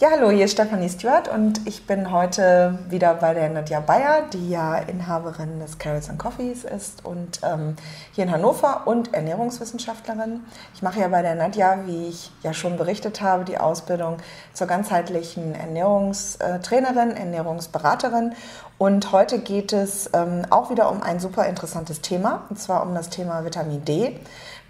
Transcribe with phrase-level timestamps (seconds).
[0.00, 4.22] Ja, hallo, hier ist Stefanie Stewart und ich bin heute wieder bei der Nadja Bayer,
[4.32, 7.76] die ja Inhaberin des Carrots and Coffees ist und ähm,
[8.12, 10.40] hier in Hannover und Ernährungswissenschaftlerin.
[10.72, 14.16] Ich mache ja bei der Nadja, wie ich ja schon berichtet habe, die Ausbildung
[14.54, 18.32] zur ganzheitlichen Ernährungstrainerin, Ernährungsberaterin
[18.78, 22.94] und heute geht es ähm, auch wieder um ein super interessantes Thema, und zwar um
[22.94, 24.18] das Thema Vitamin D.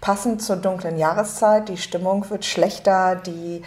[0.01, 3.61] Passend zur dunklen Jahreszeit, die Stimmung wird schlechter, die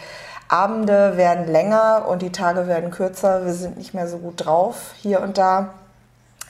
[0.49, 3.45] Abende werden länger und die Tage werden kürzer.
[3.45, 5.71] Wir sind nicht mehr so gut drauf hier und da.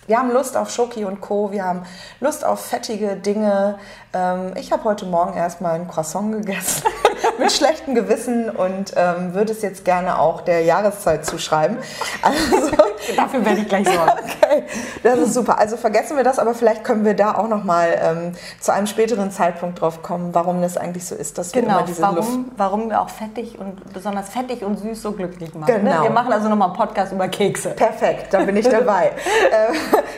[0.07, 1.51] Wir haben Lust auf Schoki und Co.
[1.51, 1.85] Wir haben
[2.21, 3.79] Lust auf fettige Dinge.
[4.13, 6.85] Ähm, ich habe heute Morgen erstmal ein Croissant gegessen
[7.39, 11.79] mit schlechtem Gewissen und ähm, würde es jetzt gerne auch der Jahreszeit zuschreiben.
[12.21, 12.77] Also,
[13.17, 14.13] Dafür werde ich gleich sorgen.
[14.45, 14.65] Okay,
[15.03, 15.59] das ist super.
[15.59, 18.87] Also vergessen wir das, aber vielleicht können wir da auch noch mal ähm, zu einem
[18.87, 22.17] späteren Zeitpunkt drauf kommen, warum das eigentlich so ist, dass genau, wir immer diese warum,
[22.17, 22.39] Luft...
[22.57, 25.75] warum wir auch fettig und besonders fettig und süß so glücklich machen.
[25.75, 25.99] Genau.
[25.99, 26.03] Ne?
[26.05, 27.71] Wir machen also nochmal einen Podcast über Kekse.
[27.71, 29.07] Perfekt, da bin ich dabei.
[29.51, 29.75] äh,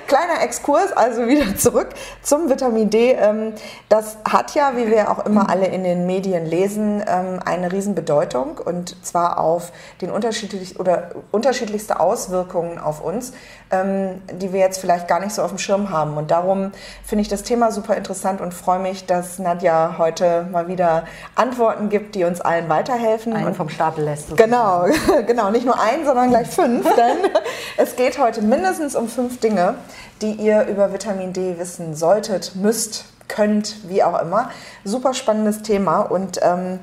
[0.07, 1.89] kleiner Exkurs, also wieder zurück
[2.23, 3.13] zum Vitamin D.
[3.13, 3.53] Ähm,
[3.89, 8.59] das hat ja, wie wir auch immer alle in den Medien lesen, ähm, eine Riesenbedeutung
[8.59, 13.33] und zwar auf den unterschiedlich oder unterschiedlichste Auswirkungen auf uns,
[13.71, 16.17] ähm, die wir jetzt vielleicht gar nicht so auf dem Schirm haben.
[16.17, 16.73] Und darum
[17.05, 21.05] finde ich das Thema super interessant und freue mich, dass Nadja heute mal wieder
[21.35, 23.33] Antworten gibt, die uns allen weiterhelfen.
[23.33, 24.37] Einen und vom Stapel lässt.
[24.37, 24.87] Genau,
[25.27, 27.31] genau, nicht nur ein, sondern gleich fünf, denn
[27.77, 29.75] es geht heute mindestens um fünf Dinge,
[30.23, 34.51] die ihr über Vitamin D wissen solltet, müsst, könnt, wie auch immer.
[34.85, 36.79] Super spannendes Thema und ähm,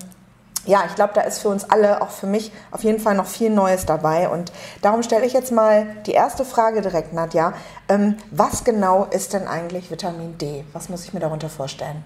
[0.66, 3.26] ja, ich glaube, da ist für uns alle, auch für mich, auf jeden Fall noch
[3.26, 4.30] viel Neues dabei.
[4.30, 7.54] Und darum stelle ich jetzt mal die erste Frage direkt, Nadja.
[7.90, 10.64] Ähm, was genau ist denn eigentlich Vitamin D?
[10.74, 12.04] Was muss ich mir darunter vorstellen?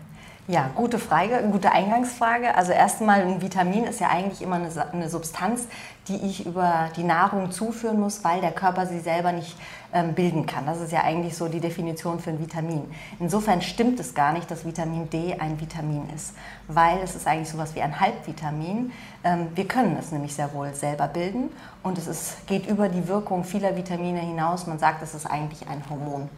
[0.50, 2.56] Ja, gute Frage, gute Eingangsfrage.
[2.56, 5.68] Also erstmal ein Vitamin ist ja eigentlich immer eine, eine, Substanz,
[6.08, 9.58] die ich über die Nahrung zuführen muss, weil der Körper sie selber nicht
[9.91, 10.66] ähm, bilden kann.
[10.66, 12.84] Das ist ja eigentlich so die Definition für ein Vitamin.
[13.19, 16.34] Insofern stimmt es gar nicht, dass Vitamin D ein Vitamin ist,
[16.69, 18.94] weil es ist eigentlich sowas wie ein Halbvitamin.
[19.25, 21.50] Ähm, wir können es nämlich sehr wohl selber bilden
[21.84, 24.66] und es ist, geht über die Wirkung vieler Vitamine hinaus.
[24.66, 26.29] Man sagt, es ist eigentlich ein Hormon.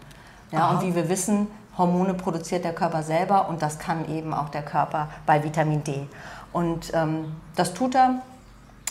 [0.52, 1.46] Ja, und wie wir wissen,
[1.79, 6.07] Hormone produziert der Körper selber und das kann eben auch der Körper bei Vitamin D.
[6.53, 8.22] Und ähm, das tut er,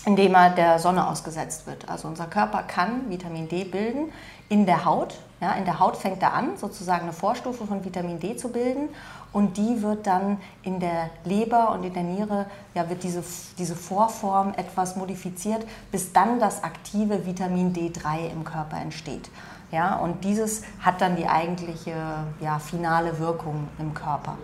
[0.04, 1.88] indem er der Sonne ausgesetzt wird.
[1.88, 4.12] Also unser Körper kann Vitamin D bilden
[4.49, 5.15] in der Haut.
[5.41, 8.88] Ja, in der Haut fängt er an, sozusagen eine Vorstufe von Vitamin D zu bilden
[9.32, 13.22] und die wird dann in der Leber und in der Niere, ja, wird diese,
[13.59, 19.31] diese Vorform etwas modifiziert, bis dann das aktive Vitamin D3 im Körper entsteht.
[19.71, 21.95] Ja, und dieses hat dann die eigentliche
[22.41, 24.39] ja, finale Wirkung im Körper.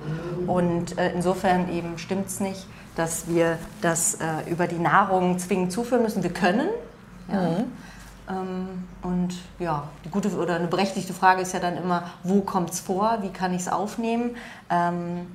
[0.46, 5.72] Und äh, insofern eben stimmt es nicht, dass wir das äh, über die Nahrung zwingend
[5.72, 6.22] zuführen müssen.
[6.22, 6.68] Wir können.
[7.32, 7.40] Ja.
[7.40, 7.64] Mhm.
[8.28, 12.70] Ähm, und ja, die gute oder eine berechtigte Frage ist ja dann immer, wo kommt
[12.70, 14.36] es vor, wie kann ich es aufnehmen?
[14.70, 15.26] Ähm,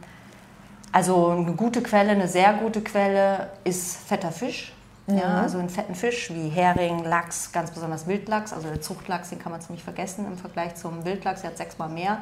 [0.91, 4.73] also eine gute Quelle, eine sehr gute Quelle ist fetter Fisch.
[5.09, 5.17] Mhm.
[5.17, 8.53] Ja, also einen fetten Fisch wie Hering, Lachs, ganz besonders Wildlachs.
[8.53, 11.89] Also der Zuchtlachs, den kann man ziemlich vergessen im Vergleich zum Wildlachs, der hat sechsmal
[11.89, 12.19] mehr.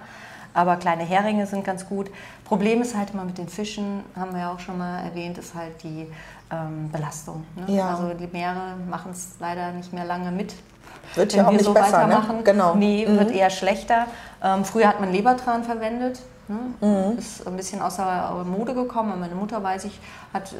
[0.53, 2.09] Aber kleine Heringe sind ganz gut.
[2.45, 5.53] Problem ist halt immer mit den Fischen, haben wir ja auch schon mal erwähnt, ist
[5.53, 6.07] halt die
[6.51, 7.45] ähm, Belastung.
[7.55, 7.75] Ne?
[7.75, 7.89] Ja.
[7.89, 10.55] Also die Meere machen es leider nicht mehr lange mit.
[11.15, 12.41] Wird ja auch nicht so besser, ne?
[12.43, 12.75] Genau.
[12.75, 13.19] Nee, mhm.
[13.19, 14.07] wird eher schlechter.
[14.43, 16.21] Ähm, früher hat man Lebertran verwendet.
[16.47, 16.57] Ne?
[16.79, 17.17] Mhm.
[17.17, 19.19] Ist ein bisschen außer Mode gekommen.
[19.19, 19.99] Meine Mutter, weiß ich,
[20.33, 20.55] hat äh,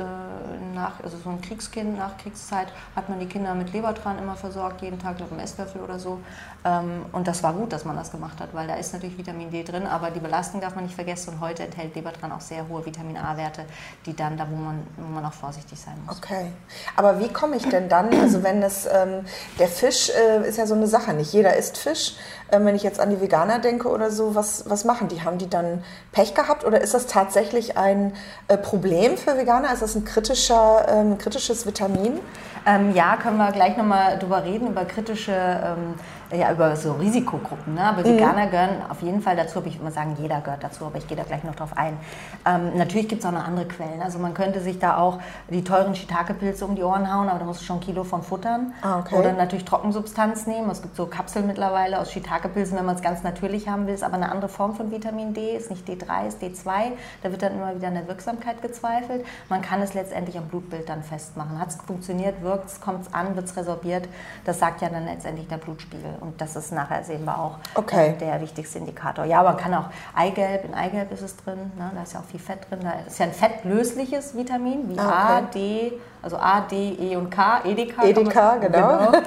[0.75, 4.81] nach, also so ein Kriegskind, nach Kriegszeit, hat man die Kinder mit Lebertran immer versorgt,
[4.81, 6.20] jeden Tag, glaube ich, einen Esslöffel oder so.
[6.66, 9.50] Ähm, und das war gut, dass man das gemacht hat, weil da ist natürlich Vitamin
[9.50, 11.36] D drin, aber die Belastung darf man nicht vergessen.
[11.36, 13.64] Und heute enthält Lebertran auch sehr hohe Vitamin A-Werte,
[14.06, 16.18] die dann da, wo man, wo man auch vorsichtig sein muss.
[16.18, 16.52] Okay.
[16.96, 19.25] Aber wie komme ich denn dann, also wenn es, ähm,
[19.58, 22.16] der Fisch äh, ist ja so eine Sache, nicht jeder isst Fisch.
[22.52, 25.22] Ähm, wenn ich jetzt an die Veganer denke oder so, was, was machen die?
[25.22, 25.76] Haben die dann
[26.12, 28.13] Pech gehabt oder ist das tatsächlich ein
[28.47, 29.74] äh, Problem für Veganer?
[29.74, 32.19] Ist das ein kritischer, ähm, kritisches Vitamin?
[32.65, 35.95] Ähm, ja, können wir gleich nochmal drüber reden, über kritische ähm,
[36.36, 37.75] ja, über so Risikogruppen.
[37.75, 37.81] Ne?
[37.81, 38.51] Aber Veganer mhm.
[38.51, 41.15] gehören auf jeden Fall dazu, aber ich immer sagen, jeder gehört dazu, aber ich gehe
[41.15, 41.98] da gleich noch drauf ein.
[42.45, 44.01] Ähm, natürlich gibt es auch noch andere Quellen.
[44.01, 45.19] Also man könnte sich da auch
[45.50, 48.24] die teuren Shiitake-Pilze um die Ohren hauen, aber da musst du schon ein Kilo von
[48.24, 48.74] futtern.
[48.81, 49.15] Ah, okay.
[49.15, 50.69] Oder natürlich Trockensubstanz nehmen.
[50.69, 53.94] Es gibt so Kapseln mittlerweile aus Shiitake-Pilzen, wenn man es ganz natürlich haben will.
[53.94, 56.92] Ist aber eine andere Form von Vitamin D, ist nicht D3, ist D2.
[57.24, 59.25] Da wird dann immer wieder an der Wirksamkeit gezweifelt.
[59.50, 61.59] Man kann es letztendlich am Blutbild dann festmachen.
[61.59, 64.07] Hat es funktioniert, wirkt es, kommt es an, wird es resorbiert.
[64.45, 68.09] Das sagt ja dann letztendlich der Blutspiegel Und das ist nachher sehen wir auch Okay.
[68.09, 69.25] äh, der wichtigste Indikator.
[69.25, 69.85] Ja, man kann auch
[70.15, 71.91] Eigelb, in Eigelb ist es drin, ne?
[71.94, 72.79] da ist ja auch viel Fett drin.
[72.81, 77.29] Da ist ja ein fettlösliches Vitamin wie Ah, A, D, also A, D, E und
[77.29, 78.03] K, EDK.
[78.03, 79.11] EDK, man- genau.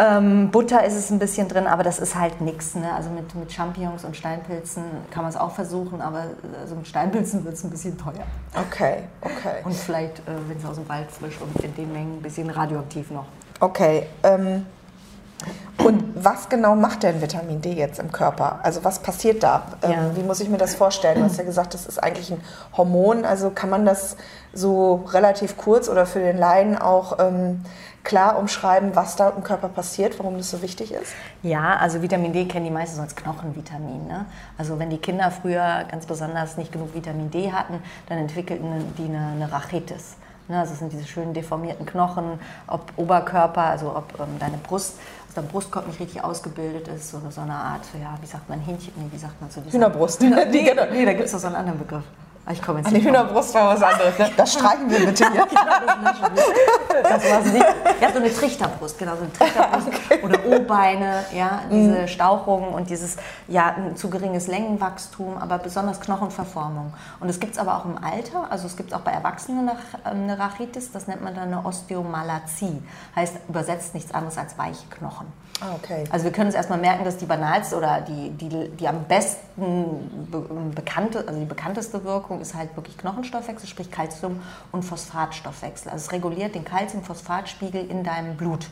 [0.00, 2.74] ähm, Butter ist es ein bisschen drin, aber das ist halt nichts.
[2.74, 2.90] Ne?
[2.92, 6.24] Also mit, mit Champignons und Steinpilzen kann man es auch versuchen, aber
[6.58, 8.24] also mit Steinpilzen wird es ein bisschen teuer.
[8.54, 9.62] Okay, okay.
[9.62, 12.48] Und vielleicht, äh, wenn es aus dem Wald frisch und in den Mengen ein bisschen
[12.48, 13.26] radioaktiv noch.
[13.60, 14.06] Okay.
[14.22, 14.64] Ähm,
[15.84, 18.60] und was genau macht denn Vitamin D jetzt im Körper?
[18.62, 19.62] Also was passiert da?
[19.82, 20.16] Ähm, Ja.
[20.16, 21.18] Wie muss ich mir das vorstellen?
[21.18, 22.40] Du hast ja gesagt, das ist eigentlich ein
[22.76, 23.24] Hormon.
[23.24, 24.16] Also kann man das
[24.52, 27.62] so relativ kurz oder für den Laien auch ähm,
[28.04, 31.12] klar umschreiben, was da im Körper passiert, warum das so wichtig ist?
[31.42, 34.06] Ja, also Vitamin D kennen die meisten so als Knochenvitamin.
[34.06, 34.26] Ne?
[34.58, 39.04] Also wenn die Kinder früher ganz besonders nicht genug Vitamin D hatten, dann entwickelten die
[39.04, 40.16] eine, eine Rachitis.
[40.48, 40.58] Ne?
[40.58, 44.94] Also es sind diese schönen deformierten Knochen, ob Oberkörper, also ob ähm, deine Brust,
[45.28, 48.60] also dein Brustkorb nicht richtig ausgebildet ist oder so eine Art, ja, wie sagt man,
[48.60, 49.60] Hähnchen, nee, wie sagt man so?
[49.70, 50.22] Hühnerbrust.
[50.22, 52.04] Hühner, Die- nee, nee, da gibt es doch so einen anderen Begriff.
[52.50, 53.04] Ah, Ich komme jetzt An die.
[53.04, 54.18] Hühnerbrust war was anderes.
[54.18, 54.30] Ne?
[54.36, 55.46] Das streichen wir bitte hier.
[57.02, 57.66] Das war's nicht.
[58.00, 59.88] Ja, so eine Trichterbrust, genau, so eine Trichterbrust.
[60.22, 63.16] Oder O-Beine, ja, diese Stauchungen und dieses,
[63.48, 66.92] ja, ein zu geringes Längenwachstum, aber besonders Knochenverformung.
[67.20, 69.78] Und es gibt es aber auch im Alter, also es gibt auch bei Erwachsenen eine,
[70.04, 72.82] eine Rachitis, das nennt man dann eine Osteomalazie.
[73.16, 75.26] Heißt übersetzt nichts anderes als weiche Knochen.
[75.60, 76.04] Ah, okay.
[76.10, 80.28] Also wir können uns erstmal merken, dass die banalste oder die, die, die am besten
[80.30, 80.40] be
[80.74, 84.40] bekannte, also die bekannteste Wirkung ist halt wirklich Knochenstoffwechsel, sprich Calcium-
[84.72, 85.90] und Phosphatstoffwechsel.
[85.92, 88.68] Also es reguliert den Calcium-Phosphatspiegel in deinem Blut.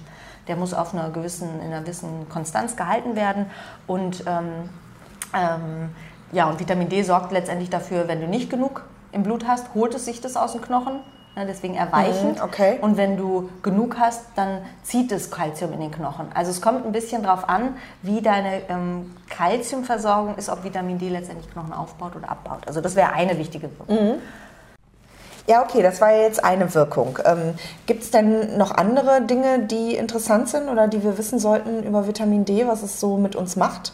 [0.46, 3.46] Der muss auf einer gewissen, in einer gewissen Konstanz gehalten werden
[3.87, 4.70] und ähm,
[5.35, 5.90] ähm,
[6.32, 9.94] ja, und Vitamin D sorgt letztendlich dafür, wenn du nicht genug im Blut hast, holt
[9.94, 11.00] es sich das aus dem Knochen,
[11.46, 12.38] deswegen erweichend.
[12.38, 12.79] Mhm, okay.
[12.81, 16.26] Und wenn du genug hast, dann zieht es Kalzium in den Knochen.
[16.35, 21.08] Also es kommt ein bisschen darauf an, wie deine ähm, Kalziumversorgung ist, ob Vitamin D
[21.08, 22.67] letztendlich Knochen aufbaut oder abbaut.
[22.67, 24.20] Also das wäre eine wichtige Wirkung.
[25.49, 27.19] Ja, okay, das war jetzt eine Wirkung.
[27.25, 27.55] Ähm,
[27.87, 32.06] Gibt es denn noch andere Dinge, die interessant sind oder die wir wissen sollten über
[32.06, 33.93] Vitamin D, was es so mit uns macht?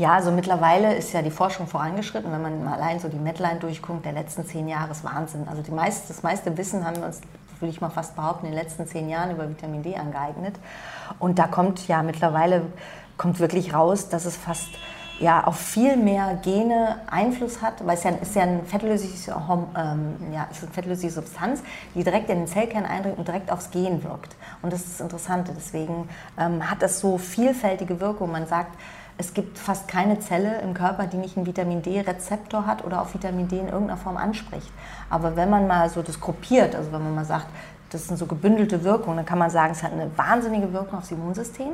[0.00, 2.32] Ja, also mittlerweile ist ja die Forschung vorangeschritten.
[2.32, 5.46] Wenn man allein so die Medline durchguckt, der letzten zehn Jahre ist Wahnsinn.
[5.46, 7.20] Also die meist, das meiste Wissen haben wir uns,
[7.58, 10.54] würde ich mal fast behaupten, in den letzten zehn Jahren über Vitamin D angeeignet.
[11.18, 12.62] Und da kommt ja mittlerweile
[13.18, 14.70] kommt wirklich raus, dass es fast
[15.18, 20.16] ja, auf viel mehr Gene Einfluss hat, weil es ja, ist ja ein fettlösliches, ähm,
[20.32, 21.62] ja, ist eine fettlösliche Substanz,
[21.94, 24.34] die direkt in den Zellkern eindringt und direkt aufs Gen wirkt.
[24.62, 25.52] Und das ist das Interessante.
[25.54, 26.08] Deswegen
[26.38, 28.32] ähm, hat das so vielfältige Wirkung.
[28.32, 28.74] Man sagt,
[29.20, 33.12] es gibt fast keine Zelle im Körper, die nicht einen Vitamin D-Rezeptor hat oder auf
[33.12, 34.72] Vitamin D in irgendeiner Form anspricht.
[35.10, 37.46] Aber wenn man mal so das gruppiert, also wenn man mal sagt,
[37.90, 41.10] das sind so gebündelte Wirkungen, dann kann man sagen, es hat eine wahnsinnige Wirkung aufs
[41.10, 41.72] Immunsystem.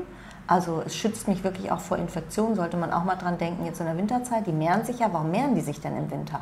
[0.49, 3.79] Also es schützt mich wirklich auch vor Infektionen, sollte man auch mal dran denken, jetzt
[3.79, 6.41] in der Winterzeit, die mehren sich ja, warum mehren die sich denn im Winter?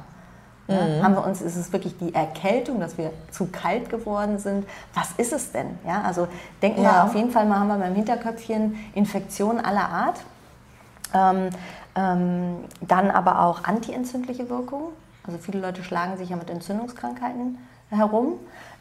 [0.68, 1.00] Ne?
[1.02, 4.66] Haben wir uns, ist es wirklich die Erkältung, dass wir zu kalt geworden sind?
[4.94, 5.78] Was ist es denn?
[5.86, 6.28] Ja, also
[6.62, 7.04] denken wir Ja.
[7.04, 10.20] auf jeden Fall mal, haben wir beim Hinterköpfchen Infektionen aller Art.
[11.14, 11.50] Ähm,
[11.96, 14.88] ähm, dann aber auch antientzündliche Wirkung.
[15.26, 17.58] Also viele Leute schlagen sich ja mit Entzündungskrankheiten
[17.90, 18.34] herum.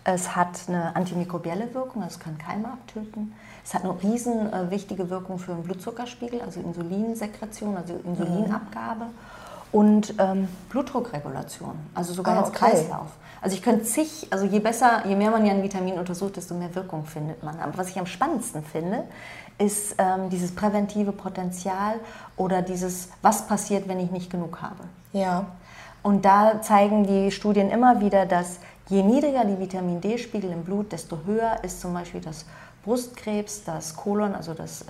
[0.04, 3.34] Es hat eine antimikrobielle Wirkung, also es kann Keime abtöten.
[3.64, 9.06] Es hat eine riesen äh, wichtige Wirkung für den Blutzuckerspiegel, also Insulinsekretion, also Insulinabgabe.
[9.72, 12.60] Und ähm, Blutdruckregulation, also sogar Ah, als okay.
[12.60, 13.08] Kreislauf.
[13.42, 16.54] Also ich könnte zig, also je besser, je mehr man ja ein Vitamin untersucht, desto
[16.54, 17.60] mehr Wirkung findet man.
[17.60, 19.04] Aber was ich am spannendsten finde,
[19.58, 21.96] ist ähm, dieses präventive Potenzial
[22.38, 24.84] oder dieses, was passiert, wenn ich nicht genug habe.
[25.12, 25.48] Ja.
[26.02, 30.92] Und da zeigen die Studien immer wieder, dass je niedriger die Vitamin D-Spiegel im Blut,
[30.92, 32.46] desto höher ist zum Beispiel das
[32.84, 34.86] Brustkrebs, das Kolon, also das äh,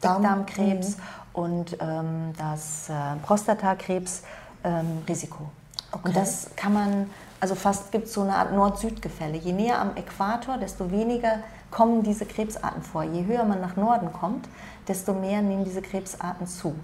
[0.00, 0.22] Darm.
[0.22, 0.96] Dickdarmkrebs
[1.32, 5.44] und ähm, das äh, Prostatakrebs-Risiko.
[5.92, 6.08] Okay.
[6.08, 7.08] Und das kann man,
[7.40, 9.36] also fast gibt es so eine Art Nord-Süd-Gefälle.
[9.36, 11.38] Je näher am Äquator, desto weniger
[11.70, 13.02] kommen diese Krebsarten vor.
[13.02, 14.48] Je höher man nach Norden kommt,
[14.88, 16.74] desto mehr nehmen diese Krebsarten zu.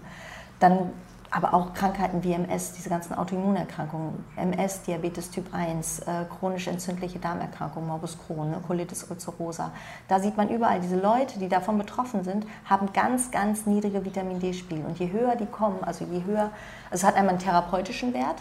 [0.59, 0.91] Dann
[1.33, 7.19] aber auch Krankheiten wie MS, diese ganzen Autoimmunerkrankungen, MS, Diabetes Typ 1, äh, chronisch entzündliche
[7.19, 9.73] Darmerkrankungen, Morbus Crohn, ne, Colitis ulcerosa.
[10.09, 14.41] Da sieht man überall, diese Leute, die davon betroffen sind, haben ganz, ganz niedrige Vitamin
[14.41, 14.85] D-Spiegel.
[14.85, 16.51] Und je höher die kommen, also je höher,
[16.91, 18.37] also es hat einmal einen therapeutischen Wert,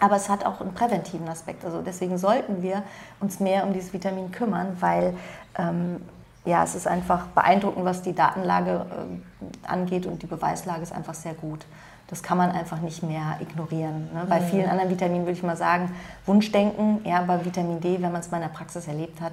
[0.00, 1.64] aber es hat auch einen präventiven Aspekt.
[1.64, 2.82] Also deswegen sollten wir
[3.20, 5.14] uns mehr um dieses Vitamin kümmern, weil
[5.56, 6.00] ähm,
[6.44, 11.14] ja, es ist einfach beeindruckend, was die Datenlage äh, angeht und die Beweislage ist einfach
[11.14, 11.64] sehr gut.
[12.08, 14.10] Das kann man einfach nicht mehr ignorieren.
[14.12, 14.26] Ne?
[14.28, 15.90] Bei vielen anderen Vitaminen würde ich mal sagen,
[16.26, 19.32] Wunschdenken, ja, bei Vitamin D, wenn man es mal in der Praxis erlebt hat,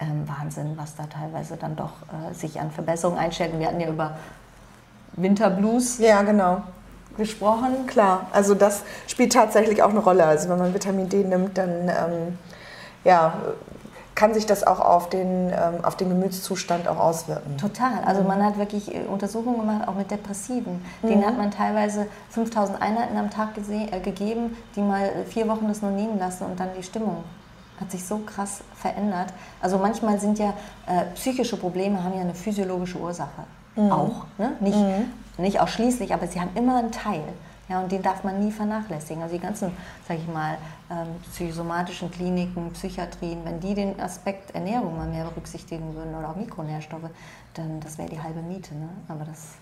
[0.00, 1.92] ähm, Wahnsinn, was da teilweise dann doch
[2.30, 3.52] äh, sich an Verbesserungen einstellt.
[3.52, 4.16] Und wir hatten ja über
[5.12, 6.62] Winterblues Ja, genau.
[7.18, 7.86] Gesprochen.
[7.86, 10.24] Klar, also das spielt tatsächlich auch eine Rolle.
[10.24, 12.38] Also wenn man Vitamin D nimmt, dann ähm,
[13.04, 13.34] ja,
[14.18, 17.56] kann sich das auch auf den, ähm, auf den Gemütszustand auch auswirken.
[17.56, 18.02] Total.
[18.04, 20.84] Also man hat wirklich äh, Untersuchungen gemacht, auch mit Depressiven.
[21.04, 25.68] Denen hat man teilweise 5000 Einheiten am Tag äh, gegeben, die mal äh, vier Wochen
[25.68, 27.22] das nur nehmen lassen und dann die Stimmung
[27.80, 29.32] hat sich so krass verändert.
[29.62, 30.52] Also manchmal sind ja
[30.86, 33.44] äh, psychische Probleme haben ja eine physiologische Ursache.
[33.78, 34.24] Auch.
[34.38, 34.52] Ne?
[34.60, 34.78] Nicht,
[35.38, 37.22] nicht ausschließlich, aber sie haben immer einen Teil.
[37.68, 39.22] Ja, und den darf man nie vernachlässigen.
[39.22, 39.72] Also die ganzen,
[40.06, 40.56] sage ich mal,
[40.90, 46.36] ähm, psychosomatischen Kliniken, Psychiatrien, wenn die den Aspekt Ernährung mal mehr berücksichtigen würden oder auch
[46.36, 47.10] Mikronährstoffe,
[47.54, 48.74] dann das wäre die halbe Miete.
[48.74, 48.88] Ne?
[49.08, 49.56] Aber das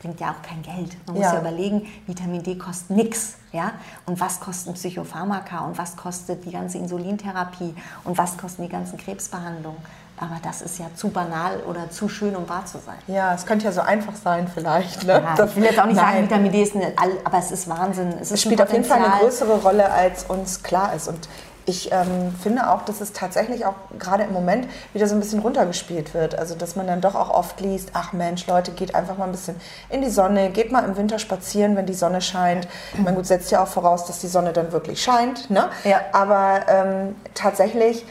[0.00, 0.96] bringt ja auch kein Geld.
[1.06, 1.34] Man muss Ja.
[1.34, 3.36] ja überlegen, Vitamin D kostet nichts.
[3.52, 3.72] Ja?
[4.06, 7.74] Und was kosten Psychopharmaka und was kostet die ganze Insulintherapie
[8.04, 9.78] und was kosten die ganzen Krebsbehandlungen.
[10.22, 12.96] Aber das ist ja zu banal oder zu schön, um wahr zu sein.
[13.06, 15.04] Ja, es könnte ja so einfach sein vielleicht.
[15.04, 15.14] Ne?
[15.36, 16.24] Ja, ich will jetzt auch nicht sagen, Nein.
[16.24, 18.12] Vitamin D ist eine, all- aber es ist Wahnsinn.
[18.20, 21.08] Es, Es spielt ein auf jeden Fall eine größere Rolle, als uns klar ist.
[21.08, 21.26] Und
[21.64, 25.38] ich ähm, finde auch, dass es tatsächlich auch gerade im Moment wieder so ein bisschen
[25.40, 26.38] runtergespielt wird.
[26.38, 29.30] Also, dass man dann doch auch oft liest, ach Mensch, Leute, geht einfach mal ein
[29.32, 29.56] bisschen
[29.88, 32.68] in die Sonne, geht mal im Winter spazieren, wenn die Sonne scheint.
[32.98, 35.48] Man gut setzt ja auch voraus, dass die Sonne dann wirklich scheint.
[35.50, 35.68] Ne?
[35.84, 36.00] Ja.
[36.12, 38.04] Aber ähm, tatsächlich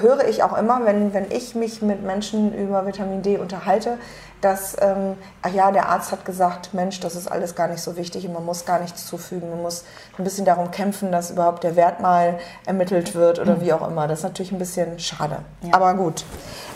[0.00, 3.98] höre ich auch immer, wenn, wenn ich mich mit Menschen über Vitamin D unterhalte,
[4.40, 7.96] dass, ähm, ach ja, der Arzt hat gesagt, Mensch, das ist alles gar nicht so
[7.96, 9.50] wichtig und man muss gar nichts zufügen.
[9.50, 9.84] Man muss
[10.18, 14.06] ein bisschen darum kämpfen, dass überhaupt der Wert mal ermittelt wird oder wie auch immer.
[14.06, 15.38] Das ist natürlich ein bisschen schade.
[15.72, 16.24] Aber gut.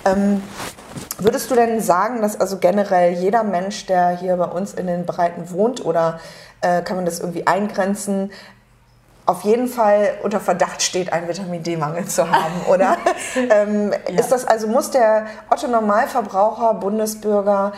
[0.04, 0.42] Ähm,
[1.18, 5.04] würdest du denn sagen, dass also generell jeder Mensch, der hier bei uns in den
[5.04, 6.18] Breiten wohnt, oder
[6.62, 8.30] äh, kann man das irgendwie eingrenzen,
[9.30, 12.96] auf jeden Fall unter Verdacht steht, einen Vitamin D-Mangel zu haben, oder?
[13.50, 17.72] ähm, Ist das also, muss der Otto Normalverbraucher, Bundesbürger,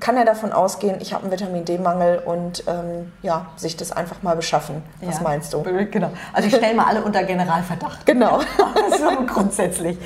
[0.00, 4.20] kann er davon ausgehen, ich habe einen Vitamin D-Mangel und ähm, ja, sich das einfach
[4.22, 4.82] mal beschaffen?
[5.00, 5.22] Was Ja.
[5.22, 5.62] meinst du?
[5.62, 6.10] Genau.
[6.32, 8.04] Also ich stelle mal alle unter Generalverdacht.
[8.04, 8.40] Genau.
[8.98, 9.96] so grundsätzlich.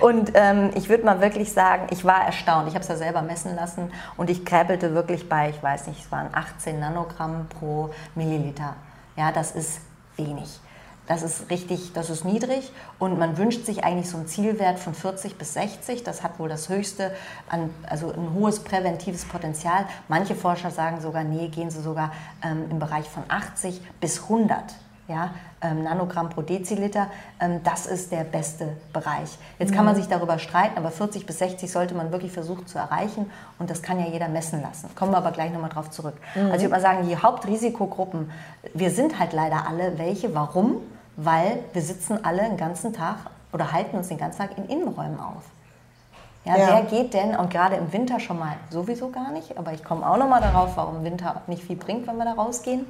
[0.00, 2.68] Und ähm, ich würde mal wirklich sagen, ich war erstaunt.
[2.68, 6.04] Ich habe es ja selber messen lassen und ich kräbelte wirklich bei, ich weiß nicht,
[6.04, 8.74] es waren 18 Nanogramm pro Milliliter.
[9.16, 9.80] Ja, das ist
[10.20, 10.60] wenig.
[11.06, 14.94] Das ist richtig, das ist niedrig und man wünscht sich eigentlich so einen Zielwert von
[14.94, 16.04] 40 bis 60.
[16.04, 17.12] Das hat wohl das höchste,
[17.48, 19.86] an, also ein hohes präventives Potenzial.
[20.06, 22.12] Manche Forscher sagen sogar, nee, gehen sie sogar
[22.44, 24.62] ähm, im Bereich von 80 bis 100
[25.10, 27.08] ja, ähm, Nanogramm pro Deziliter,
[27.40, 29.36] ähm, das ist der beste Bereich.
[29.58, 32.78] Jetzt kann man sich darüber streiten, aber 40 bis 60 sollte man wirklich versuchen zu
[32.78, 34.88] erreichen und das kann ja jeder messen lassen.
[34.94, 36.14] Kommen wir aber gleich nochmal drauf zurück.
[36.34, 38.30] Also ich würde mal sagen, die Hauptrisikogruppen,
[38.72, 40.34] wir sind halt leider alle welche.
[40.34, 40.76] Warum?
[41.16, 43.16] Weil wir sitzen alle den ganzen Tag
[43.52, 45.42] oder halten uns den ganzen Tag in Innenräumen auf.
[46.44, 46.66] Ja, Ja.
[46.68, 50.08] Wer geht denn, und gerade im Winter schon mal sowieso gar nicht, aber ich komme
[50.08, 52.86] auch nochmal darauf, warum Winter nicht viel bringt, wenn wir da rausgehen.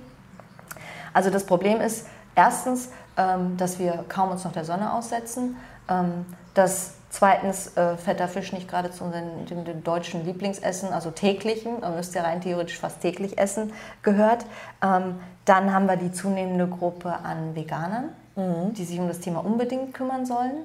[1.12, 5.57] Also das Problem ist erstens, ähm, dass wir kaum uns noch der Sonne aussetzen,
[5.88, 11.81] ähm, dass zweitens äh, fetter Fisch nicht gerade zu unseren den deutschen Lieblingsessen, also täglichen,
[11.81, 14.47] man müsste ja rein theoretisch fast täglich essen, gehört.
[14.83, 19.93] Ähm, dann haben wir die zunehmende Gruppe an Veganern, die sich um das Thema unbedingt
[19.93, 20.64] kümmern sollen.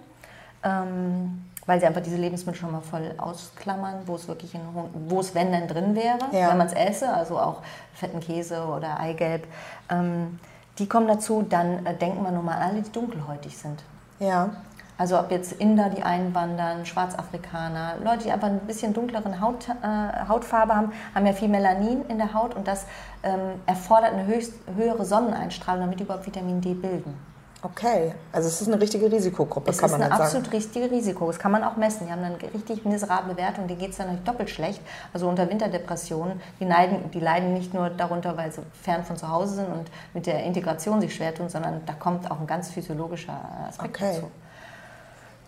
[0.65, 4.61] Ähm, weil sie einfach diese Lebensmittel schon mal voll ausklammern, wo es wirklich in,
[5.07, 6.49] wo es wenn denn drin wäre, Ja.
[6.49, 7.61] wenn man es esse, also auch
[7.93, 9.47] fetten Käse oder Eigelb.
[9.89, 10.39] Ähm,
[10.77, 13.81] die kommen dazu, dann äh, denken wir nur mal an alle, die dunkelhäutig sind.
[14.19, 14.49] Ja.
[14.97, 20.27] Also ob jetzt Inder, die einwandern, Schwarzafrikaner, Leute, die einfach ein bisschen dunkleren Haut, äh,
[20.27, 22.85] Hautfarbe haben, haben ja viel Melanin in der Haut und das
[23.23, 27.17] ähm, erfordert eine höchst, höhere Sonneneinstrahlung, damit die überhaupt Vitamin D bilden.
[27.65, 28.13] Okay.
[28.31, 30.55] Also es ist eine richtige Risikogruppe, Es kann ist man ein jetzt absolut sagen.
[30.57, 31.25] richtiges Risiko.
[31.27, 32.05] Das kann man auch messen.
[32.05, 34.81] Die haben eine richtig miserable Wertung, denen geht es dann natürlich doppelt schlecht.
[35.13, 39.29] Also unter Winterdepressionen, die leiden, die leiden nicht nur darunter, weil sie fern von zu
[39.29, 42.69] Hause sind und mit der Integration sich schwer tun, sondern da kommt auch ein ganz
[42.69, 43.33] physiologischer
[43.67, 44.13] Aspekt Okay.
[44.15, 44.31] dazu.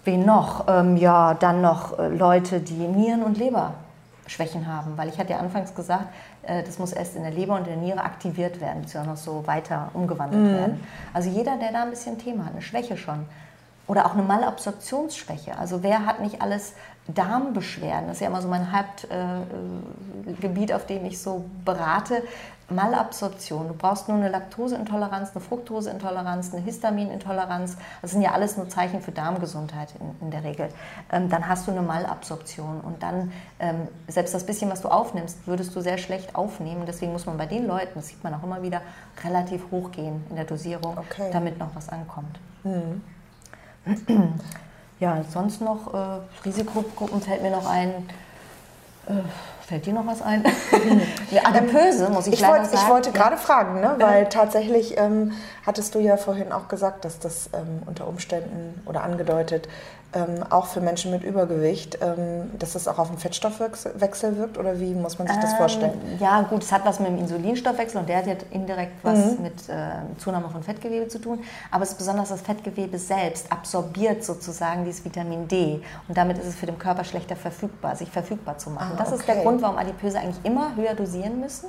[0.04, 0.66] Wen noch?
[0.68, 3.38] Ähm, ja, dann noch äh, Leute, die Nieren- und
[4.28, 4.98] Leberschwächen haben.
[4.98, 6.08] Weil ich hatte ja anfangs gesagt,
[6.44, 9.18] äh, das muss erst in der Leber und in der Niere aktiviert werden, beziehungsweise noch
[9.18, 10.84] so weiter umgewandelt werden.
[11.14, 13.26] Also jeder, der da ein bisschen Thema hat, eine Schwäche schon.
[13.88, 15.58] Oder auch eine Malabsorptionsschwäche.
[15.58, 16.74] Also wer hat nicht alles
[17.08, 18.08] Darmbeschwerden?
[18.08, 22.22] Das ist ja immer so mein Hauptgebiet, äh, Gebiet, auf dem ich so berate.
[22.70, 23.68] Malabsorption.
[23.68, 27.78] Du brauchst nur eine Laktoseintoleranz, eine Fructoseintoleranz, eine Histaminintoleranz.
[28.02, 30.70] Das sind ja alles nur Zeichen für Darmgesundheit in, in der Regel.
[31.12, 35.48] Ähm, dann hast du eine Malabsorption und dann ähm, selbst das bisschen, was du aufnimmst,
[35.48, 36.84] würdest du sehr schlecht aufnehmen.
[36.86, 38.82] Deswegen muss man bei den Leuten, das sieht man auch immer wieder,
[39.24, 41.30] relativ hoch gehen in der Dosierung, Okay.
[41.32, 42.40] damit noch was ankommt.
[45.00, 47.92] Ja, sonst noch äh, Risikogruppen fällt mir noch ein.
[49.68, 50.46] Fällt dir noch was ein?
[51.44, 52.78] Adipöse, muss ich, ich leider wollt, sagen.
[52.82, 53.96] Ich wollte gerade fragen, ne?
[53.98, 55.34] weil tatsächlich ähm,
[55.66, 59.68] hattest du ja vorhin auch gesagt, dass das ähm, unter Umständen oder angedeutet
[60.18, 64.80] ähm, auch für Menschen mit Übergewicht, ähm, dass das auch auf den Fettstoffwechsel wirkt oder
[64.80, 66.02] wie muss man sich das Ähm, vorstellen?
[66.20, 69.44] Ja, gut, es hat was mit dem Insulinstoffwechsel und der hat indirekt was Mhm.
[69.44, 69.74] mit äh,
[70.18, 71.40] Zunahme von Fettgewebe zu tun.
[71.72, 76.48] Aber es ist besonders das Fettgewebe selbst absorbiert sozusagen dieses Vitamin D und damit ist
[76.48, 78.94] es für den Körper schlechter verfügbar, sich verfügbar zu machen.
[78.96, 79.44] Ah, das ist der okay.
[79.44, 81.68] Grund, warum Adipöse eigentlich immer höher dosieren müssen.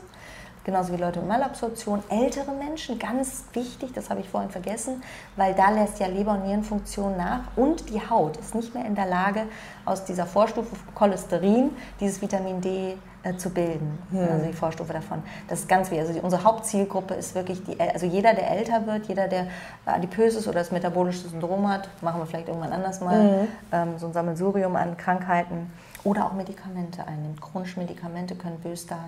[0.69, 2.03] Genauso wie Leute mit Malabsorption.
[2.11, 5.03] Ältere Menschen, ganz wichtig, das habe ich vorhin vergessen,
[5.35, 8.95] weil da lässt ja Leber- und Nierenfunktion nach und die Haut ist nicht mehr in
[8.95, 9.45] der Lage,
[9.87, 11.71] aus dieser Vorstufe Cholesterin
[12.01, 13.99] dieses Vitamin D äh, zu bilden.
[14.13, 15.23] Also die Vorstufe davon.
[15.49, 16.07] Das ist ganz wichtig.
[16.07, 19.47] Also die, unsere Hauptzielgruppe ist wirklich die, also jeder, der älter wird, jeder, der
[19.87, 24.09] adipös ist oder das metabolische Syndrom hat, machen wir vielleicht irgendwann anders mal, ähm, so
[24.09, 25.73] ein Sammelsurium an Krankheiten
[26.05, 27.41] oder auch Medikamente einnimmt.
[27.41, 28.99] Chronische Medikamente können bös da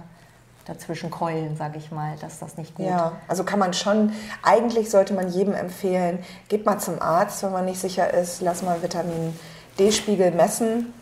[0.66, 4.12] dazwischen keulen, sage ich mal, dass das nicht gut Ja, also kann man schon,
[4.42, 8.62] eigentlich sollte man jedem empfehlen, geht mal zum Arzt, wenn man nicht sicher ist, lass
[8.62, 9.38] mal Vitamin
[9.78, 10.92] D-Spiegel messen.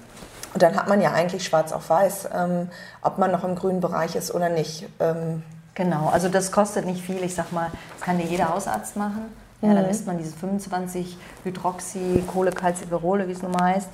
[0.55, 2.71] Und dann hat man ja eigentlich schwarz auf weiß, ähm,
[3.03, 4.89] ob man noch im grünen Bereich ist oder nicht.
[4.99, 5.43] Ähm,
[5.79, 7.23] Genau, also das kostet nicht viel.
[7.23, 9.23] Ich sag mal, das kann dir jeder Hausarzt machen.
[9.63, 13.89] Ja, dann misst man diese 25 Hydroxy, Kohlecalciferole, wie es nun mal heißt.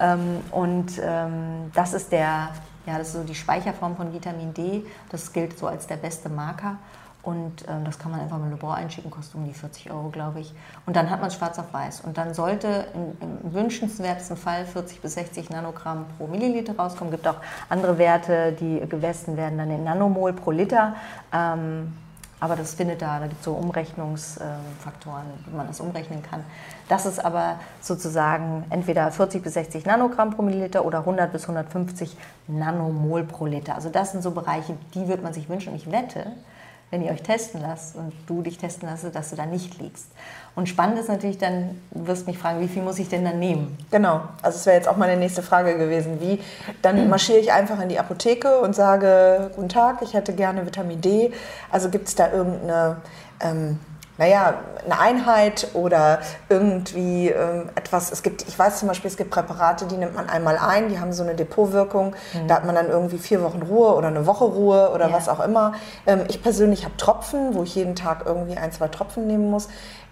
[0.00, 2.48] Ähm, und ähm, das ist der,
[2.86, 4.84] ja, das ist so die Speicherform von Vitamin D.
[5.10, 6.76] Das gilt so als der beste Marker.
[7.26, 10.38] Und ähm, das kann man einfach im Labor einschicken, kostet um die 40 Euro, glaube
[10.38, 10.54] ich.
[10.86, 12.02] Und dann hat man es schwarz auf weiß.
[12.02, 17.12] Und dann sollte im, im wünschenswertesten Fall 40 bis 60 Nanogramm pro Milliliter rauskommen.
[17.12, 20.94] Es gibt auch andere Werte, die gemessen werden dann in Nanomol pro Liter.
[21.32, 21.92] Ähm,
[22.38, 26.44] aber das findet da, da gibt es so Umrechnungsfaktoren, wie man das umrechnen kann.
[26.88, 32.16] Das ist aber sozusagen entweder 40 bis 60 Nanogramm pro Milliliter oder 100 bis 150
[32.46, 33.74] Nanomol pro Liter.
[33.74, 35.72] Also das sind so Bereiche, die würde man sich wünschen.
[35.72, 36.32] Und ich wette,
[36.90, 40.06] wenn ihr euch testen lasst und du dich testen lässt, dass du da nicht liegst.
[40.54, 43.38] Und spannend ist natürlich dann, du wirst mich fragen, wie viel muss ich denn dann
[43.38, 43.76] nehmen?
[43.90, 46.20] genau, also es wäre jetzt auch meine nächste Frage gewesen.
[46.20, 46.40] Wie,
[46.82, 51.00] dann marschiere ich einfach in die Apotheke und sage, guten Tag, ich hätte gerne Vitamin
[51.00, 51.32] D.
[51.70, 52.96] Also gibt es da irgendeine...
[53.40, 53.78] Ähm,
[54.18, 58.10] naja, eine Einheit oder irgendwie ähm, etwas.
[58.12, 60.98] Es gibt, ich weiß zum Beispiel, es gibt Präparate, die nimmt man einmal ein, die
[61.00, 62.14] haben so eine Depotwirkung.
[62.46, 65.12] Da hat man dann irgendwie vier Wochen Ruhe oder eine Woche Ruhe oder Ja.
[65.12, 65.72] was auch immer.
[66.06, 69.68] Ähm, ich persönlich habe Tropfen, wo ich jeden Tag irgendwie ein, zwei Tropfen nehmen muss.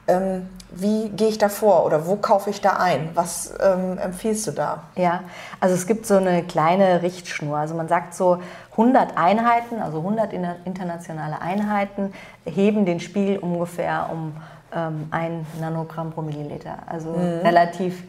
[0.06, 3.10] Ähm, wie gehe ich da vor oder wo kaufe ich da ein?
[3.14, 4.82] Was ähm, empfiehlst du da?
[4.96, 5.20] Ja,
[5.60, 7.56] also es gibt so eine kleine Richtschnur.
[7.56, 8.38] Also man sagt so
[8.72, 12.12] 100 Einheiten, also 100 inter- internationale Einheiten
[12.44, 14.36] heben den Spiegel ungefähr um
[14.74, 16.78] ähm, ein Nanogramm pro Milliliter.
[16.86, 18.02] Also relativ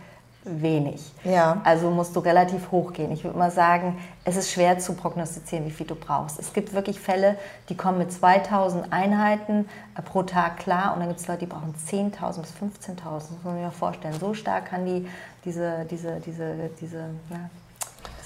[0.45, 1.12] wenig.
[1.23, 1.62] Ja.
[1.63, 3.12] Also musst du relativ hoch gehen.
[3.12, 6.39] Ich würde mal sagen, es ist schwer zu prognostizieren, wie viel du brauchst.
[6.39, 7.38] Es gibt wirklich Fälle,
[7.69, 11.45] die kommen mit 2000 Einheiten äh, pro Tag klar und dann gibt es Leute, die
[11.47, 12.95] brauchen 10.000 bis 15.000.
[13.03, 14.13] Das muss man sich mal vorstellen.
[14.19, 15.08] So stark kann die,
[15.43, 17.49] diese, diese, diese, diese, ja,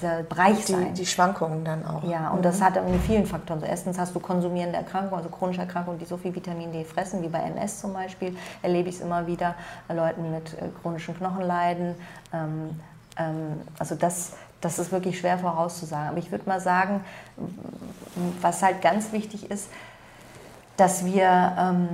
[0.00, 0.94] dieser Bereich sein.
[0.94, 2.04] Die, die Schwankungen dann auch.
[2.04, 3.62] Ja, und das hat mit vielen Faktoren.
[3.62, 7.28] Erstens hast du konsumierende Erkrankungen, also chronische Erkrankungen, die so viel Vitamin D fressen, wie
[7.28, 9.54] bei MS zum Beispiel, erlebe ich es immer wieder,
[9.88, 11.94] bei Leuten mit äh, chronischen Knochenleiden.
[12.32, 12.80] Ähm,
[13.16, 16.08] ähm, also das, das ist wirklich schwer vorauszusagen.
[16.08, 17.04] Aber ich würde mal sagen,
[18.40, 19.68] was halt ganz wichtig ist,
[20.76, 21.88] dass wir ähm,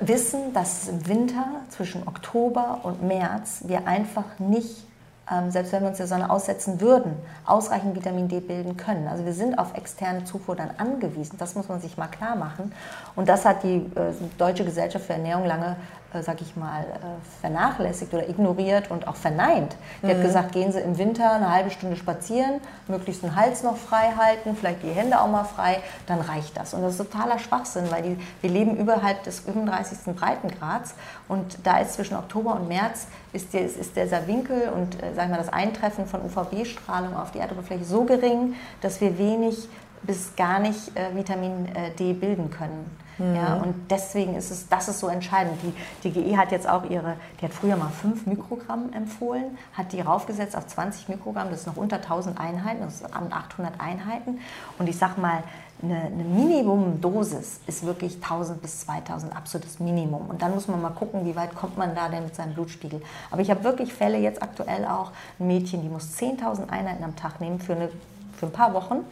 [0.00, 4.84] wissen, dass im Winter zwischen Oktober und März wir einfach nicht,
[5.30, 9.08] ähm, selbst wenn wir uns der Sonne aussetzen würden, ausreichend Vitamin D bilden können.
[9.08, 11.36] Also wir sind auf externe Zufuhr dann angewiesen.
[11.38, 12.72] Das muss man sich mal klar machen.
[13.16, 15.76] Und das hat die äh, Deutsche Gesellschaft für Ernährung lange,
[16.22, 19.76] sag ich mal, äh, vernachlässigt oder ignoriert und auch verneint.
[20.02, 23.76] Die hat gesagt, gehen Sie im Winter eine halbe Stunde spazieren, möglichst den Hals noch
[23.76, 26.74] frei halten, vielleicht die Hände auch mal frei, dann reicht das.
[26.74, 30.14] Und das ist totaler Schwachsinn, weil die, wir leben überhalb des 35.
[30.14, 30.94] Breitengrads
[31.28, 35.30] und da ist zwischen Oktober und März ist, der, ist dieser Winkel und äh, sagen
[35.30, 39.68] wir, das Eintreffen von UVB-Strahlung auf die Erdoberfläche so gering, dass wir wenig
[40.02, 43.03] bis gar nicht äh, Vitamin äh, D bilden können.
[43.18, 45.56] Ja, und deswegen ist es, das ist so entscheidend.
[45.62, 50.00] Die DGE hat jetzt auch ihre, die hat früher mal 5 Mikrogramm empfohlen, hat die
[50.00, 54.40] raufgesetzt auf 20 Mikrogramm, das ist noch unter 1000 Einheiten, das ist an 800 Einheiten.
[54.78, 55.44] Und ich sag mal,
[55.82, 60.26] eine, eine Minimumdosis ist wirklich 1000 bis 2000 absolutes Minimum.
[60.28, 63.00] Und dann muss man mal gucken, wie weit kommt man da denn mit seinem Blutspiegel.
[63.30, 67.14] Aber ich habe wirklich Fälle, jetzt aktuell auch, ein Mädchen, die muss 10.000 Einheiten am
[67.16, 67.90] Tag nehmen für, eine,
[68.36, 69.04] für ein paar Wochen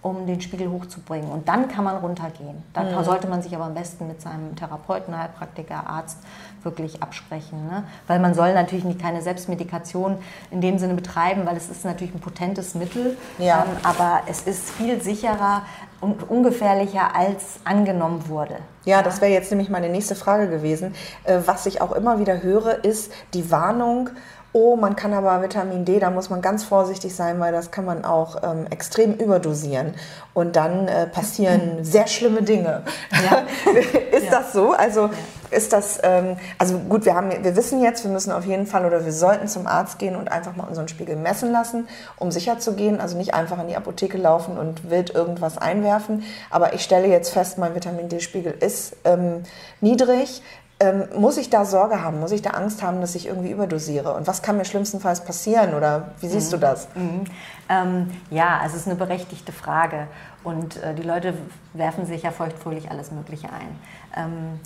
[0.00, 1.30] um den Spiegel hochzubringen.
[1.30, 2.62] Und dann kann man runtergehen.
[2.72, 3.04] Dann Mhm.
[3.04, 6.18] sollte man sich aber am besten mit seinem Therapeuten, Heilpraktiker, Arzt
[6.62, 7.66] wirklich absprechen.
[7.66, 7.82] Ne?
[8.06, 10.18] Weil man soll natürlich nicht keine Selbstmedikation
[10.50, 13.16] in dem Sinne betreiben, weil es ist natürlich ein potentes Mittel.
[13.38, 13.64] Ja.
[13.64, 15.62] Ähm, aber es ist viel sicherer
[16.00, 18.56] und ungefährlicher, als angenommen wurde.
[18.84, 20.94] Ja, das wäre jetzt nämlich meine nächste Frage gewesen.
[21.24, 24.10] Äh, Was ich auch immer wieder höre, ist die Warnung,
[24.58, 27.84] oh, man kann aber Vitamin D, da muss man ganz vorsichtig sein, weil das kann
[27.84, 29.94] man auch ähm, extrem überdosieren.
[30.34, 32.82] Und dann äh, passieren sehr schlimme Dinge.
[33.12, 33.42] Ja.
[34.16, 34.30] ist Ja.
[34.30, 34.72] das so?
[34.72, 35.10] Also
[35.50, 38.84] ist das, ähm, also gut, wir, haben, wir wissen jetzt, wir müssen auf jeden Fall
[38.84, 42.58] oder wir sollten zum Arzt gehen und einfach mal unseren Spiegel messen lassen, um sicher
[42.58, 43.00] zu gehen.
[43.00, 46.24] Also nicht einfach in die Apotheke laufen und wild irgendwas einwerfen.
[46.50, 49.44] Aber ich stelle jetzt fest, mein Vitamin D-Spiegel ist ähm,
[49.80, 50.42] niedrig.
[50.80, 52.20] Ähm, muss ich da Sorge haben?
[52.20, 54.14] Muss ich da Angst haben, dass ich irgendwie überdosiere?
[54.14, 55.74] Und was kann mir schlimmstenfalls passieren?
[55.74, 56.86] Oder wie siehst du das?
[56.94, 57.24] Mhm.
[57.68, 60.06] Ähm, ja, also es ist eine berechtigte Frage.
[60.44, 61.34] Und äh, die Leute
[61.74, 63.76] werfen sich ja feuchtfröhlich alles Mögliche ein.
[64.16, 64.60] Ähm,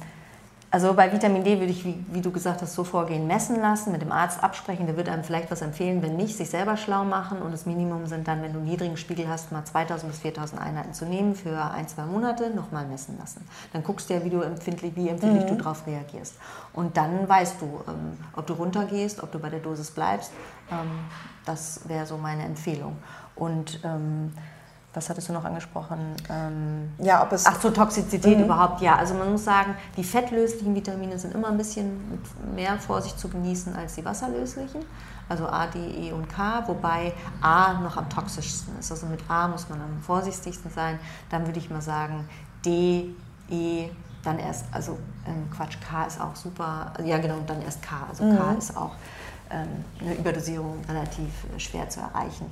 [0.72, 3.92] also bei Vitamin D würde ich, wie, wie, du gesagt hast, so vorgehen, messen lassen,
[3.92, 4.86] mit dem Arzt absprechen.
[4.86, 7.42] Der wird einem vielleicht was empfehlen, wenn nicht, sich selber schlau machen.
[7.42, 10.58] Und das Minimum sind dann, wenn du einen niedrigen Spiegel hast, mal 2000 bis 4000
[10.58, 13.46] Einheiten zu nehmen für ein, zwei Monate, nochmal messen lassen.
[13.74, 16.36] Dann guckst du ja, wie, du empfindlich, wie empfindlich du darauf reagierst.
[16.72, 20.32] Und dann weißt du, ähm, ob du runtergehst, ob du bei der Dosis bleibst.
[20.70, 20.88] Ähm,
[21.44, 22.96] das wäre so meine Empfehlung.
[23.34, 24.32] Und ähm,
[24.94, 25.98] was hattest du noch angesprochen?
[26.28, 27.46] Ähm, Ja, ob es.
[27.46, 28.96] Ach so, Toxizität überhaupt, ja.
[28.96, 33.28] Also man muss sagen, die fettlöslichen Vitamine sind immer ein bisschen mit mehr Vorsicht zu
[33.28, 34.84] genießen als die wasserlöslichen.
[35.28, 38.90] Also A, D, E und K, wobei A noch am toxischsten ist.
[38.90, 40.98] Also mit A muss man am vorsichtigsten sein.
[41.30, 42.28] Dann würde ich mal sagen
[42.64, 43.14] D,
[43.48, 43.88] E,
[44.22, 46.92] dann erst, also ähm, Quatsch, K ist auch super.
[47.02, 47.96] Ja genau, dann erst K.
[48.08, 48.92] Also K ist auch
[49.50, 49.68] ähm,
[50.00, 52.46] eine Überdosierung relativ äh, schwer zu erreichen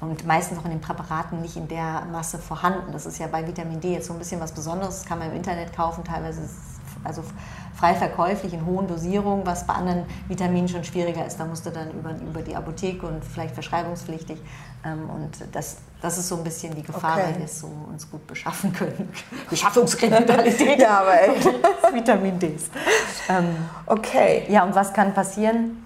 [0.00, 2.92] und meistens auch in den Präparaten nicht in der Masse vorhanden.
[2.92, 4.98] Das ist ja bei Vitamin D jetzt so ein bisschen was Besonderes.
[5.00, 7.22] Das kann man im Internet kaufen, teilweise ist es also
[7.76, 11.38] frei verkäuflich in hohen Dosierungen, was bei anderen Vitaminen schon schwieriger ist.
[11.38, 14.38] Da musst du dann über, über die Apotheke und vielleicht verschreibungspflichtig.
[14.84, 17.22] Ähm, und das, das ist so ein bisschen die Gefahr, Okay.
[17.28, 19.08] weil wir es so uns gut beschaffen können.
[19.50, 21.44] Beschaffungskriminalität Ja, aber echt.
[21.92, 22.64] Vitamin Ds.
[23.28, 23.56] Ähm,
[23.86, 24.44] Okay.
[24.48, 25.84] ja, und was kann passieren?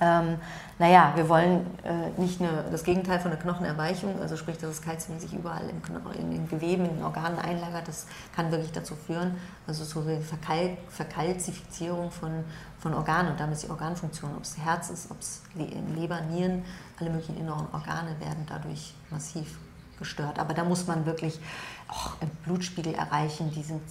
[0.00, 0.36] Ähm,
[0.82, 4.82] naja, wir wollen äh, nicht eine, das Gegenteil von einer Knochenerweichung, also sprich, dass das
[4.82, 8.72] Kalzium sich überall im Kno in den Geweben, in den Organen einlagert, das kann wirklich
[8.72, 9.36] dazu führen,
[9.68, 12.42] also so eine Verkal Verkalzifizierung von,
[12.80, 16.64] von Organen und damit die Organfunktion, ob es Herz ist, ob es Le Leber, Nieren,
[16.98, 19.60] alle möglichen inneren Organe werden dadurch massiv
[20.00, 20.40] gestört.
[20.40, 21.38] Aber da muss man wirklich
[21.86, 23.52] auch im Blutspiegel erreichen.
[23.52, 23.82] Die sind,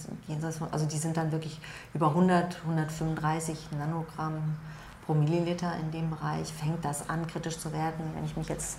[0.70, 1.58] also die sind dann wirklich
[1.94, 4.58] über 100, 135 Nanogramm
[5.06, 6.52] pro Milliliter in dem Bereich.
[6.52, 8.78] Fängt das an, kritisch zu werden, wenn ich mich jetzt,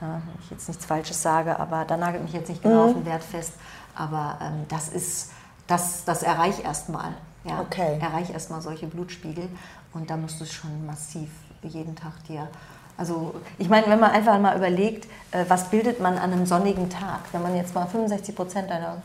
[0.00, 2.92] ja, wenn ich jetzt nichts Falsches sage, aber da nagelt mich jetzt nicht genau auf
[2.92, 3.52] den Wert fest.
[3.94, 5.32] Aber ähm, das ist,
[5.66, 7.14] das, das erreich erstmal.
[7.44, 7.98] Ja, Okay.
[8.00, 9.48] Erreich erstmal solche Blutspiegel
[9.92, 11.28] und da musst du schon massiv
[11.62, 12.48] jeden Tag dir
[12.96, 16.90] also ich meine, wenn man einfach mal überlegt, äh, was bildet man an einem sonnigen
[16.90, 19.02] Tag, wenn man jetzt mal 65 Prozent deiner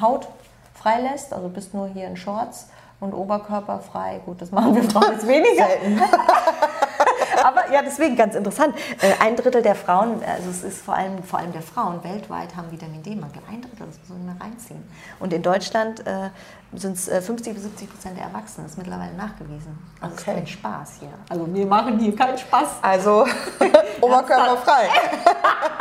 [0.00, 0.28] Haut
[0.74, 2.68] freilässt, also bist nur hier in Shorts
[3.00, 5.66] und Oberkörper frei, gut, das machen wir Frauen jetzt weniger.
[7.44, 8.74] Aber ja, deswegen ganz interessant.
[9.00, 12.56] Äh, Ein Drittel der Frauen, also es ist vor allem, vor allem der Frauen weltweit,
[12.56, 13.40] haben Vitamin D-Mangel.
[13.48, 14.82] Ein Drittel, das muss man mal reinziehen.
[15.20, 16.30] Und in Deutschland äh,
[16.74, 18.66] sind es äh, 50 bis 70 Prozent der Erwachsenen.
[18.66, 19.78] Das ist mittlerweile nachgewiesen.
[20.00, 20.36] Also es ist Okay.
[20.38, 21.10] kein Spaß hier.
[21.28, 22.68] Also wir machen hier keinen Spaß.
[22.82, 23.24] Also
[24.00, 24.88] oberkörperfrei.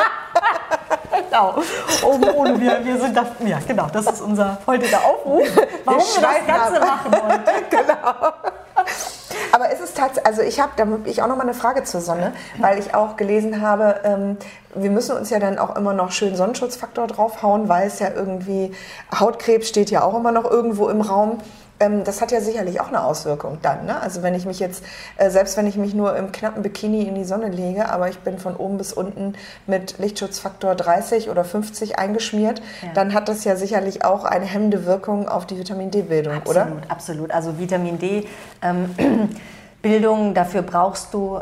[1.37, 1.55] Genau.
[2.03, 5.47] Ohne, ohne wir, wir sind da, ja, genau, das ist unser heutiger Aufruf,
[5.85, 6.87] warum wir, das schweifen Ganze ab.
[6.87, 7.97] machen heute.
[9.51, 11.83] Aber ist es tatsächlich, also ich habe, da habe ich auch noch mal eine Frage
[11.83, 14.37] zur Sonne, weil ich auch gelesen habe, ähm,
[14.75, 18.73] wir müssen uns ja dann auch immer noch schön Sonnenschutzfaktor draufhauen, weil es ja irgendwie,
[19.17, 21.39] Hautkrebs steht ja auch immer noch irgendwo im Raum.
[21.79, 23.85] Ähm, das hat ja sicherlich auch eine Auswirkung dann.
[23.85, 24.01] Ne?
[24.01, 24.83] Also wenn ich mich jetzt,
[25.17, 28.19] äh, selbst wenn ich mich nur im knappen Bikini in die Sonne lege, aber ich
[28.19, 29.33] bin von oben bis unten
[29.67, 32.89] mit Lichtschutzfaktor 30 oder 50 eingeschmiert, Ja.
[32.95, 36.61] dann hat das ja sicherlich auch eine hemmende Wirkung auf die Vitamin D-Bildung, oder?
[36.63, 37.31] Absolut, absolut.
[37.31, 38.27] Also Vitamin D
[38.63, 38.95] ähm,
[39.81, 41.39] Bildung, dafür brauchst du,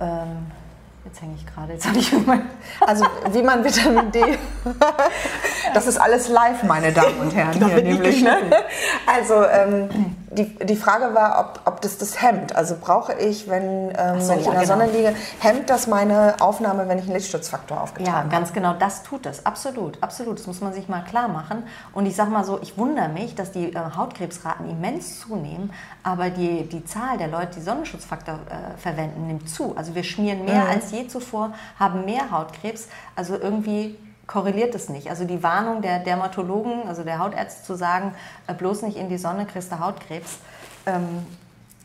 [0.00, 0.46] ähm,
[1.04, 2.40] jetzt hänge ich gerade, jetzt habe ich mal,
[2.80, 4.20] Also wie man Vitamin D.
[5.72, 7.58] Das ist alles live, meine Damen und Herren.
[7.58, 8.36] Da Hier nämlich, ne?
[9.06, 9.88] Also ähm,
[10.34, 12.54] die, die Frage war, ob, ob das das hemmt.
[12.54, 14.66] Also brauche ich, wenn, ähm, so, wenn ich ja, in der genau.
[14.66, 18.28] Sonne liege, hemmt das meine Aufnahme, wenn ich einen Lichtschutzfaktor Ja, aufgetragen habe?
[18.28, 19.46] ganz genau, das tut es.
[19.46, 20.38] Absolut, absolut.
[20.38, 21.64] Das muss man sich mal klar machen.
[21.92, 26.30] Und ich sage mal so, ich wundere mich, dass die äh, Hautkrebsraten immens zunehmen, aber
[26.30, 29.76] die, die Zahl der Leute, die Sonnenschutzfaktor äh, verwenden, nimmt zu.
[29.76, 32.88] Also wir schmieren mehr als je zuvor, haben mehr Hautkrebs.
[33.16, 35.10] Also irgendwie korreliert es nicht.
[35.10, 38.14] Also die Warnung der Dermatologen, also der Hautärzte zu sagen,
[38.46, 40.38] äh, bloß nicht in die Sonne, kriegst du Hautkrebs,
[40.86, 41.26] ähm,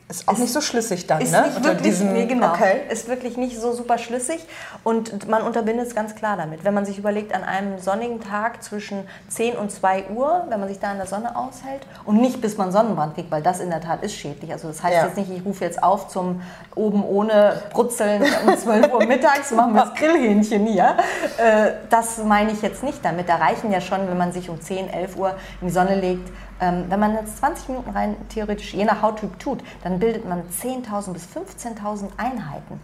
[0.09, 1.43] ist auch ist, nicht so schlüssig dann, ist ne?
[1.43, 2.49] Nicht wirklich, diesem, nee, genau.
[2.49, 2.81] Okay.
[2.89, 4.39] Ist wirklich nicht so super schlüssig
[4.83, 6.63] und man unterbindet es ganz klar damit.
[6.63, 10.67] Wenn man sich überlegt, an einem sonnigen Tag zwischen 10 und 2 Uhr, wenn man
[10.67, 13.69] sich da in der Sonne aushält und nicht bis man Sonnenbrand kriegt, weil das in
[13.69, 14.51] der Tat ist schädlich.
[14.51, 15.05] Also das heißt ja.
[15.05, 16.41] jetzt nicht, ich rufe jetzt auf zum
[16.73, 20.97] oben ohne Brutzeln um 12 Uhr mittags, machen wir das Grillhähnchen hier.
[21.37, 23.29] Äh, das meine ich jetzt nicht damit.
[23.29, 26.27] Da reichen ja schon, wenn man sich um 10, 11 Uhr in die Sonne legt,
[26.59, 30.43] ähm, wenn man jetzt 20 Minuten rein theoretisch je nach Hauttyp tut, dann bildet man
[30.43, 32.79] 10.000 bis 15.000 Einheiten.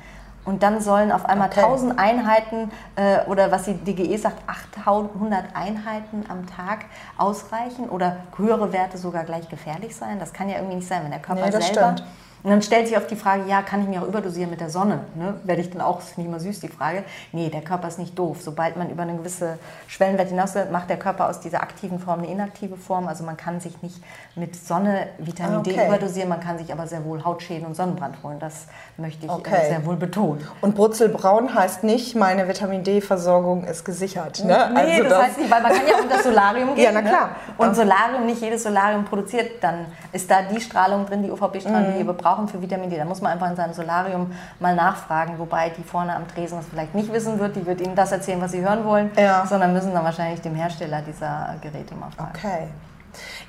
[0.45, 1.61] Und dann sollen auf einmal okay.
[1.61, 6.85] 1000 Einheiten äh, oder was die DGE sagt, 800 Einheiten am Tag
[7.17, 10.19] ausreichen oder höhere Werte sogar gleich gefährlich sein.
[10.19, 12.03] Das kann ja irgendwie nicht sein, wenn der Körper nee, selber stimmt.
[12.45, 14.69] Und dann stellt sich oft die Frage, ja, kann ich mich auch überdosieren mit der
[14.69, 14.99] Sonne?
[15.15, 15.34] Ne?
[15.45, 17.03] Werde ich dann auch, ist nicht mal süß die Frage.
[17.31, 18.38] Nee, der Körper ist nicht doof.
[18.39, 22.27] Sobald man über eine gewisse Schwellenwert hinaus macht der Körper aus dieser aktiven Form eine
[22.31, 23.08] inaktive Form.
[23.08, 23.99] Also man kann sich nicht
[24.36, 25.73] mit Sonne Vitamin okay.
[25.73, 28.38] D überdosieren, man kann sich aber sehr wohl Hautschäden und Sonnenbrand holen.
[28.38, 29.67] Das möchte ich äh, okay.
[29.69, 30.47] sehr wohl betonen.
[30.62, 34.45] Und Brutzelbraun heißt nicht, meine Vitamin D-Versorgung ist gesichert.
[34.45, 34.69] Ne?
[34.71, 36.84] Nee, also das, das, heißt nicht, weil man kann ja unter Solarium gehen.
[36.84, 37.10] ja, na ne?
[37.10, 37.27] klar.
[37.27, 37.65] Ne?
[37.65, 41.97] Und Solarium, nicht jedes Solarium produziert, dann ist da die Strahlung drin, die UVB-Strahlung, mhm.
[41.97, 42.98] die wir brauchen brauchen für Vitamin D.
[42.98, 46.67] Da muss man einfach in seinem Solarium mal nachfragen, wobei die vorne am Tresen das
[46.67, 47.56] vielleicht nicht wissen wird.
[47.56, 49.45] Die wird Ihnen das erzählen, was Sie hören wollen, ja.
[49.45, 52.32] sondern müssen dann wahrscheinlich dem Hersteller dieser Geräte mal fragen.
[52.36, 52.67] Okay.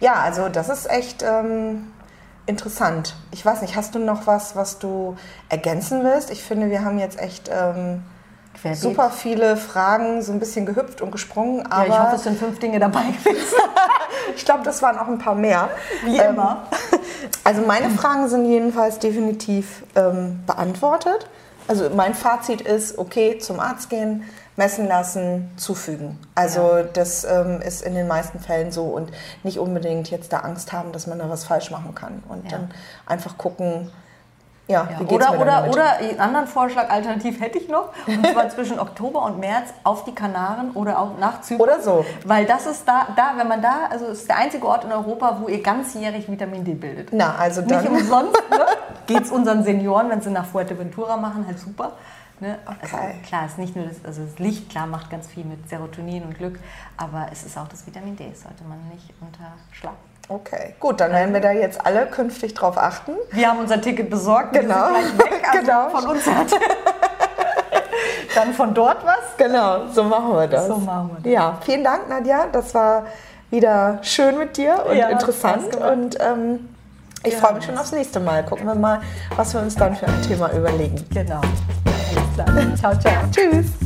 [0.01, 1.93] Ja, also das ist echt ähm,
[2.47, 3.17] interessant.
[3.33, 5.17] Ich weiß nicht, hast du noch was, was du
[5.49, 6.31] ergänzen willst?
[6.31, 7.51] Ich finde, wir haben jetzt echt...
[7.53, 8.03] Ähm,
[8.61, 8.81] Querbeet.
[8.81, 11.67] super viele Fragen, so ein bisschen gehüpft und gesprungen.
[11.67, 13.59] Aber ja, ich hoffe, es sind fünf Dinge dabei gewesen.
[14.35, 15.71] ich glaube, das waren auch ein paar mehr.
[16.05, 16.67] Wie ähm, immer.
[17.45, 21.29] Also meine Fragen sind jedenfalls definitiv ähm, beantwortet.
[21.69, 24.25] Also mein Fazit ist, okay, zum Arzt gehen,
[24.57, 26.19] messen lassen, zufügen.
[26.35, 26.83] Also ja.
[26.83, 29.11] das ähm, ist in den meisten Fällen so und
[29.43, 32.23] nicht unbedingt jetzt da Angst haben, dass man da was falsch machen kann.
[32.29, 32.59] Und ja.
[32.59, 32.71] dann
[33.07, 33.91] einfach gucken,
[34.69, 35.07] ja, ja.
[35.07, 39.39] oder oder, oder einen anderen Vorschlag, alternativ hätte ich noch, und zwar zwischen Oktober und
[39.39, 41.63] März auf die Kanaren oder auch nach Zypern.
[41.63, 42.05] Oder so.
[42.25, 45.39] Weil das ist da, da wenn man da, also ist der einzige Ort in Europa,
[45.41, 47.11] wo ihr ganzjährig Vitamin D bildet.
[47.13, 47.83] Na, also dann.
[47.83, 48.67] Nicht umsonst ne?
[49.07, 51.93] geht es unseren Senioren, wenn sie nach Fuerteventura machen, halt super.
[52.41, 52.59] Ne?
[52.67, 53.21] Also okay.
[53.27, 56.37] Klar, ist nicht nur das, also das Licht, klar, macht ganz viel mit Serotonin und
[56.37, 56.59] Glück,
[56.97, 59.97] aber es ist auch das Vitamin D, sollte man nicht unterschlagen.
[60.29, 63.13] Okay, gut, dann werden wir da jetzt alle künftig drauf achten.
[63.31, 64.75] Wir haben unser Ticket besorgt, genau.
[64.75, 65.89] wir sind gleich weg, also genau.
[65.91, 66.47] von uns hat
[68.35, 69.37] dann von dort was.
[69.37, 70.67] Genau, so machen wir das.
[70.67, 71.33] So machen wir das.
[71.33, 72.47] Ja, vielen Dank, Nadja.
[72.51, 73.07] Das war
[73.51, 75.77] wieder schön mit dir und ja, interessant.
[75.77, 76.69] Und ähm,
[77.23, 78.45] ich ja, freue mich schon aufs nächste Mal.
[78.45, 79.01] Gucken wir mal,
[79.37, 81.05] was wir uns dann für ein Thema überlegen.
[81.13, 81.41] Genau.
[81.41, 82.77] Alles klar.
[82.77, 83.23] Ciao, ciao.
[83.33, 83.86] Tschüss.